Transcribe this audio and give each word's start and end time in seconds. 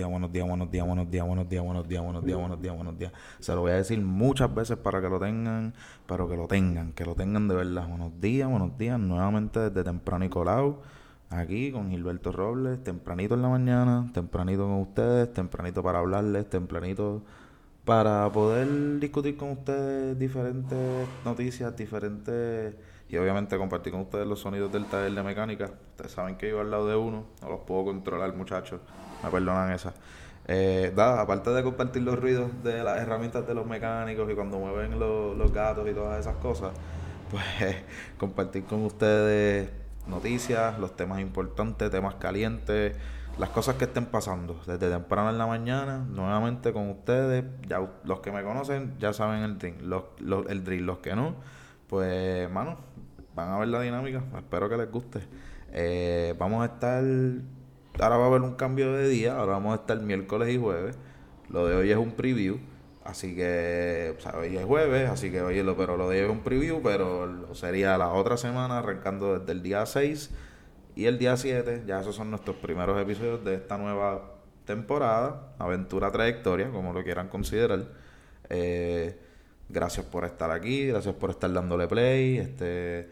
buenos 0.00 0.32
días, 0.32 0.46
buenos 0.46 0.70
días, 0.70 0.86
buenos 0.86 1.10
días, 1.10 1.24
buenos 1.26 1.48
días, 1.48 1.62
buenos 1.62 1.86
días, 1.88 2.02
buenos 2.38 2.60
días, 2.60 2.74
buenos 2.74 2.98
días. 2.98 3.12
Se 3.40 3.54
lo 3.54 3.60
voy 3.60 3.72
a 3.72 3.76
decir 3.76 4.00
muchas 4.00 4.52
veces 4.54 4.76
para 4.78 5.00
que 5.00 5.08
lo 5.08 5.20
tengan, 5.20 5.74
pero 6.06 6.28
que 6.28 6.36
lo 6.36 6.46
tengan, 6.46 6.92
que 6.92 7.04
lo 7.04 7.14
tengan 7.14 7.48
de 7.48 7.54
verdad. 7.54 7.86
Buenos 7.88 8.20
días, 8.20 8.48
buenos 8.48 8.76
días, 8.78 8.98
nuevamente 8.98 9.60
desde 9.60 9.84
temprano 9.84 10.24
y 10.24 10.28
colado, 10.28 10.82
aquí 11.30 11.72
con 11.72 11.90
Gilberto 11.90 12.32
Robles, 12.32 12.82
tempranito 12.82 13.34
en 13.34 13.42
la 13.42 13.48
mañana, 13.48 14.10
tempranito 14.14 14.62
con 14.62 14.80
ustedes, 14.80 15.32
tempranito 15.32 15.82
para 15.82 15.98
hablarles, 15.98 16.48
tempranito 16.48 17.22
para 17.84 18.30
poder 18.30 19.00
discutir 19.00 19.36
con 19.36 19.50
ustedes 19.50 20.18
diferentes 20.18 21.08
noticias, 21.24 21.74
diferentes 21.76 22.74
y 23.08 23.16
obviamente 23.16 23.58
compartir 23.58 23.92
con 23.92 24.02
ustedes 24.02 24.26
los 24.26 24.40
sonidos 24.40 24.72
del 24.72 24.86
taller 24.86 25.12
de 25.12 25.22
mecánica. 25.22 25.70
Ustedes 25.90 26.12
saben 26.12 26.36
que 26.36 26.48
yo 26.48 26.60
al 26.60 26.70
lado 26.70 26.86
de 26.86 26.96
uno, 26.96 27.24
no 27.42 27.48
los 27.48 27.60
puedo 27.60 27.84
controlar, 27.84 28.34
muchachos, 28.34 28.80
me 29.22 29.30
perdonan 29.30 29.72
esa. 29.72 29.92
Eh, 30.46 30.92
aparte 30.96 31.50
de 31.50 31.62
compartir 31.62 32.02
los 32.02 32.18
ruidos 32.18 32.50
de 32.64 32.82
las 32.82 32.98
herramientas 33.00 33.46
de 33.46 33.54
los 33.54 33.66
mecánicos 33.66 34.30
y 34.30 34.34
cuando 34.34 34.58
mueven 34.58 34.98
los, 34.98 35.36
los 35.36 35.52
gatos 35.52 35.88
y 35.88 35.92
todas 35.92 36.20
esas 36.20 36.36
cosas, 36.36 36.72
pues 37.30 37.44
compartir 38.18 38.64
con 38.64 38.84
ustedes 38.84 39.68
noticias, 40.06 40.78
los 40.78 40.96
temas 40.96 41.20
importantes, 41.20 41.90
temas 41.90 42.14
calientes, 42.16 42.96
las 43.38 43.48
cosas 43.50 43.76
que 43.76 43.84
estén 43.84 44.06
pasando 44.06 44.60
desde 44.66 44.90
temprano 44.90 45.30
en 45.30 45.38
la 45.38 45.46
mañana, 45.46 45.98
nuevamente 45.98 46.72
con 46.72 46.90
ustedes. 46.90 47.44
Ya 47.66 47.80
los 48.04 48.20
que 48.20 48.30
me 48.30 48.42
conocen 48.42 48.94
ya 48.98 49.12
saben 49.12 49.42
el 49.42 49.58
drill, 49.58 49.88
los, 49.88 50.04
los, 50.20 50.46
el 50.48 50.64
drill, 50.64 50.84
los 50.84 50.98
que 50.98 51.14
no, 51.14 51.36
pues, 51.88 52.50
mano, 52.50 52.78
van 53.34 53.50
a 53.50 53.58
ver 53.58 53.68
la 53.68 53.80
dinámica. 53.80 54.22
Espero 54.36 54.68
que 54.68 54.76
les 54.76 54.90
guste. 54.90 55.20
Eh, 55.72 56.34
vamos 56.38 56.62
a 56.62 56.66
estar. 56.66 57.02
Ahora 58.00 58.16
va 58.16 58.24
a 58.24 58.26
haber 58.28 58.42
un 58.42 58.54
cambio 58.54 58.92
de 58.92 59.08
día. 59.08 59.36
Ahora 59.38 59.52
vamos 59.52 59.72
a 59.72 59.80
estar 59.80 59.98
miércoles 60.00 60.48
y 60.50 60.58
jueves. 60.58 60.98
Lo 61.48 61.66
de 61.66 61.76
hoy 61.76 61.90
es 61.90 61.96
un 61.96 62.12
preview. 62.12 62.58
Así 63.04 63.34
que, 63.34 64.14
o 64.16 64.20
sea, 64.20 64.38
hoy 64.38 64.56
es 64.56 64.64
jueves, 64.64 65.10
así 65.10 65.32
que 65.32 65.40
lo, 65.64 65.76
pero 65.76 65.96
lo 65.96 66.08
de 66.08 66.20
hoy 66.20 66.26
es 66.26 66.30
un 66.30 66.44
preview, 66.44 66.80
pero 66.84 67.52
sería 67.52 67.98
la 67.98 68.10
otra 68.10 68.36
semana, 68.36 68.78
arrancando 68.78 69.40
desde 69.40 69.50
el 69.50 69.62
día 69.62 69.84
6 69.84 70.30
y 70.94 71.06
el 71.06 71.18
día 71.18 71.36
7, 71.36 71.84
ya 71.86 72.00
esos 72.00 72.14
son 72.14 72.30
nuestros 72.30 72.56
primeros 72.56 73.00
episodios 73.00 73.44
de 73.44 73.54
esta 73.54 73.78
nueva 73.78 74.32
temporada, 74.64 75.54
aventura 75.58 76.10
trayectoria, 76.10 76.70
como 76.70 76.92
lo 76.92 77.02
quieran 77.02 77.28
considerar. 77.28 77.84
Eh, 78.48 79.18
gracias 79.68 80.04
por 80.06 80.24
estar 80.24 80.50
aquí, 80.50 80.86
gracias 80.86 81.14
por 81.14 81.30
estar 81.30 81.52
dándole 81.52 81.88
play, 81.88 82.38
este, 82.38 83.08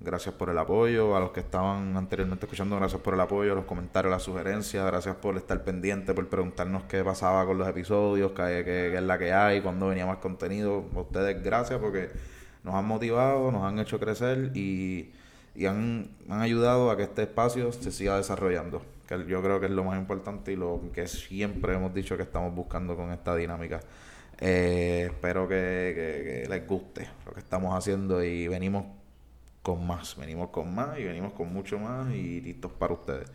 gracias 0.00 0.34
por 0.34 0.50
el 0.50 0.58
apoyo, 0.58 1.16
a 1.16 1.20
los 1.20 1.32
que 1.32 1.40
estaban 1.40 1.96
anteriormente 1.96 2.46
escuchando, 2.46 2.76
gracias 2.76 3.02
por 3.02 3.14
el 3.14 3.20
apoyo, 3.20 3.54
los 3.54 3.64
comentarios, 3.64 4.12
las 4.12 4.22
sugerencias, 4.22 4.86
gracias 4.86 5.16
por 5.16 5.36
estar 5.36 5.64
pendiente, 5.64 6.14
por 6.14 6.28
preguntarnos 6.28 6.84
qué 6.84 7.02
pasaba 7.02 7.44
con 7.46 7.58
los 7.58 7.68
episodios, 7.68 8.32
qué, 8.32 8.62
qué 8.64 8.96
es 8.96 9.02
la 9.02 9.18
que 9.18 9.32
hay, 9.32 9.60
cuándo 9.60 9.88
venía 9.88 10.06
más 10.06 10.18
contenido. 10.18 10.84
Ustedes 10.94 11.42
gracias 11.42 11.80
porque 11.80 12.10
nos 12.62 12.74
han 12.74 12.86
motivado, 12.86 13.50
nos 13.50 13.64
han 13.64 13.78
hecho 13.78 13.98
crecer 13.98 14.52
y 14.54 15.12
y 15.54 15.66
han, 15.66 16.08
han 16.28 16.40
ayudado 16.40 16.90
a 16.90 16.96
que 16.96 17.04
este 17.04 17.22
espacio 17.22 17.70
se 17.72 17.92
siga 17.92 18.16
desarrollando, 18.16 18.82
que 19.08 19.24
yo 19.26 19.42
creo 19.42 19.60
que 19.60 19.66
es 19.66 19.72
lo 19.72 19.84
más 19.84 19.98
importante 19.98 20.52
y 20.52 20.56
lo 20.56 20.80
que 20.92 21.06
siempre 21.06 21.74
hemos 21.74 21.94
dicho 21.94 22.16
que 22.16 22.24
estamos 22.24 22.54
buscando 22.54 22.96
con 22.96 23.12
esta 23.12 23.36
dinámica. 23.36 23.80
Eh, 24.40 25.10
espero 25.10 25.46
que, 25.48 26.46
les 26.48 26.66
guste 26.66 27.08
lo 27.24 27.32
que 27.32 27.40
estamos 27.40 27.76
haciendo 27.76 28.22
y 28.24 28.48
venimos 28.48 28.84
con 29.62 29.86
más, 29.86 30.16
venimos 30.16 30.50
con 30.50 30.74
más 30.74 30.98
y 30.98 31.04
venimos 31.04 31.32
con 31.32 31.52
mucho 31.52 31.78
más 31.78 32.12
y 32.12 32.40
listos 32.40 32.72
para 32.72 32.94
ustedes. 32.94 33.30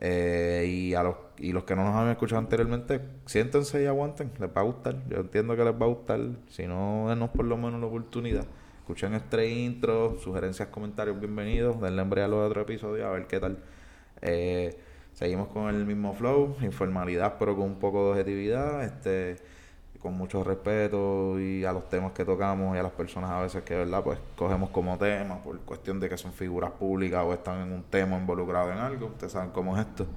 Eh, 0.00 0.66
y 0.68 0.94
a 0.94 1.02
los 1.04 1.14
y 1.38 1.52
los 1.52 1.62
que 1.64 1.76
no 1.76 1.84
nos 1.84 1.94
han 1.94 2.08
escuchado 2.08 2.40
anteriormente, 2.40 3.00
siéntense 3.26 3.82
y 3.82 3.86
aguanten, 3.86 4.32
les 4.40 4.48
va 4.48 4.60
a 4.62 4.64
gustar. 4.64 4.96
Yo 5.08 5.18
entiendo 5.18 5.56
que 5.56 5.64
les 5.64 5.74
va 5.74 5.86
a 5.86 5.88
gustar, 5.88 6.20
si 6.48 6.66
no, 6.66 7.06
denos 7.08 7.30
por 7.30 7.44
lo 7.44 7.56
menos 7.56 7.80
la 7.80 7.86
oportunidad. 7.86 8.46
Escuchen 8.82 9.14
este 9.14 9.48
intro, 9.48 10.18
sugerencias, 10.18 10.66
comentarios, 10.66 11.16
bienvenidos. 11.20 11.80
Denle 11.80 12.02
embre 12.02 12.24
a 12.24 12.26
los 12.26 12.44
otros 12.44 12.64
episodios 12.64 13.06
a 13.06 13.10
ver 13.10 13.28
qué 13.28 13.38
tal. 13.38 13.58
Eh, 14.20 14.76
seguimos 15.12 15.46
con 15.50 15.72
el 15.72 15.86
mismo 15.86 16.12
flow, 16.14 16.56
informalidad, 16.62 17.36
pero 17.38 17.54
con 17.54 17.66
un 17.66 17.74
poco 17.76 18.06
de 18.06 18.10
objetividad. 18.10 18.82
Este 18.82 19.36
con 20.00 20.14
mucho 20.14 20.42
respeto 20.42 21.38
y 21.38 21.64
a 21.64 21.72
los 21.72 21.88
temas 21.88 22.10
que 22.10 22.24
tocamos 22.24 22.74
y 22.74 22.80
a 22.80 22.82
las 22.82 22.90
personas 22.90 23.30
a 23.30 23.40
veces 23.40 23.62
que 23.62 23.76
verdad 23.76 24.02
pues 24.02 24.18
cogemos 24.34 24.70
como 24.70 24.98
tema 24.98 25.40
por 25.44 25.60
cuestión 25.60 26.00
de 26.00 26.08
que 26.08 26.16
son 26.16 26.32
figuras 26.32 26.72
públicas 26.72 27.22
o 27.24 27.32
están 27.32 27.60
en 27.60 27.72
un 27.72 27.84
tema 27.84 28.16
involucrado 28.16 28.72
en 28.72 28.78
algo 28.78 29.06
ustedes 29.06 29.32
saben 29.32 29.50
cómo 29.50 29.78
es 29.78 29.86
esto 29.86 30.08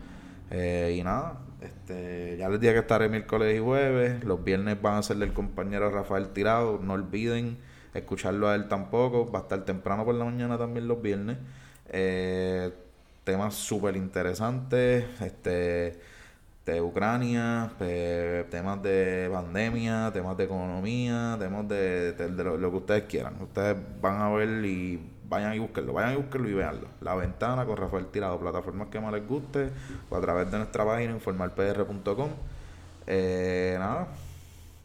eh, 0.50 0.96
y 0.97 1.03
nada 1.03 1.38
este 1.62 2.36
ya 2.38 2.50
les 2.50 2.59
dije 2.59 2.74
que 2.74 2.80
estaré 2.80 3.09
miércoles 3.09 3.56
y 3.56 3.59
jueves 3.59 4.24
los 4.24 4.44
viernes 4.44 4.82
van 4.82 4.96
a 4.96 5.03
ser 5.03 5.18
del 5.18 5.34
compañero 5.34 5.92
Rafael 5.92 6.30
Tirado 6.30 6.80
no 6.82 6.94
olviden 6.94 7.59
escucharlo 7.95 8.50
a 8.50 8.56
él 8.56 8.67
tampoco. 8.67 9.31
Va 9.31 9.39
a 9.39 9.41
estar 9.44 9.66
temprano 9.66 10.06
por 10.06 10.16
la 10.16 10.25
mañana 10.25 10.57
también 10.57 10.88
los 10.88 11.01
viernes. 11.01 11.38
Eh, 11.89 12.72
temas 13.23 13.56
súper 13.56 13.95
interesantes. 13.95 15.06
Este 15.22 16.00
de 16.66 16.81
Ucrania, 16.81 17.72
temas 18.50 18.81
de 18.81 19.29
pandemia, 19.31 20.09
temas 20.11 20.35
de 20.35 20.45
economía, 20.45 21.38
temas 21.39 21.67
de, 21.67 22.16
lo, 22.44 22.72
que 22.72 22.78
ustedes 22.78 23.03
quieran. 23.03 23.35
Ustedes 23.39 23.78
van 24.01 24.19
a 24.19 24.29
ver 24.29 24.66
y 24.66 25.00
vayan 25.29 25.53
y 25.53 25.59
búsquenlo, 25.59 25.94
vayan 25.94 26.13
y 26.13 26.16
búsquenlo 26.17 26.50
y 26.50 26.53
veanlo. 26.53 26.88
La 27.01 27.13
ventana 27.13 27.66
con 27.66 27.78
Rafael 27.78 28.07
Tirado, 28.07 28.39
plataformas 28.39 28.88
que 28.88 29.00
más 29.00 29.13
les 29.13 29.28
guste, 29.28 29.69
o 30.09 30.16
a 30.16 30.22
través 30.22 30.50
de 30.50 30.57
nuestra 30.57 30.84
página 30.85 31.11
informalpr.com. 31.11 32.29
Eh, 33.05 33.75
nada, 33.78 34.07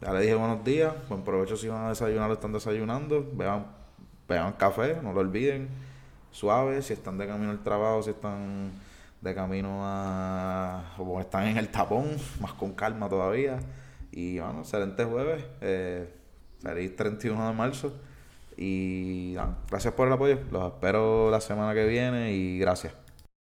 ya 0.01 0.13
le 0.13 0.21
dije 0.21 0.33
buenos 0.33 0.63
días, 0.63 0.93
buen 1.07 1.23
provecho 1.23 1.55
si 1.55 1.67
van 1.67 1.85
a 1.85 1.89
desayunar 1.89 2.29
o 2.29 2.33
están 2.33 2.51
desayunando. 2.51 3.23
Vean, 3.33 3.67
vean 4.27 4.53
café, 4.53 4.97
no 5.01 5.13
lo 5.13 5.19
olviden. 5.19 5.69
Suave, 6.31 6.81
si 6.81 6.93
están 6.93 7.17
de 7.17 7.27
camino 7.27 7.51
al 7.51 7.63
trabajo, 7.63 8.01
si 8.01 8.09
están 8.09 8.71
de 9.21 9.35
camino 9.35 9.81
a. 9.83 10.95
o 10.97 11.19
están 11.19 11.47
en 11.47 11.57
el 11.57 11.69
tapón, 11.69 12.07
más 12.41 12.53
con 12.53 12.73
calma 12.73 13.09
todavía. 13.09 13.59
Y 14.11 14.39
bueno, 14.39 14.61
excelente 14.61 15.03
jueves. 15.05 15.45
Eh, 15.61 16.11
feliz 16.61 16.95
31 16.95 17.47
de 17.47 17.53
marzo. 17.53 17.93
Y 18.57 19.35
gracias 19.69 19.93
por 19.93 20.07
el 20.07 20.13
apoyo. 20.13 20.39
Los 20.51 20.73
espero 20.73 21.29
la 21.29 21.41
semana 21.41 21.73
que 21.73 21.85
viene 21.85 22.33
y 22.33 22.57
gracias. 22.59 23.00